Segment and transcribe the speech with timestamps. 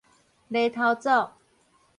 [0.49, 1.09] 犁頭族